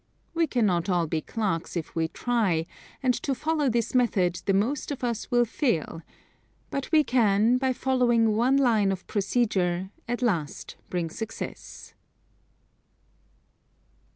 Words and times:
We 0.33 0.47
cannot 0.47 0.89
all 0.89 1.05
be 1.05 1.21
Clarks 1.21 1.77
if 1.77 1.93
we 1.95 2.07
try, 2.07 2.65
and 3.03 3.13
to 3.21 3.35
follow 3.35 3.69
this 3.69 3.93
method 3.93 4.41
the 4.47 4.51
most 4.55 4.89
of 4.89 5.03
us 5.03 5.29
will 5.29 5.45
fail; 5.45 6.01
but 6.71 6.91
we 6.91 7.03
can, 7.03 7.57
by 7.59 7.73
following 7.73 8.35
one 8.35 8.57
line 8.57 8.91
of 8.91 9.05
procedure, 9.05 9.91
at 10.07 10.23
last 10.23 10.75
bring 10.89 11.11
success. 11.11 11.93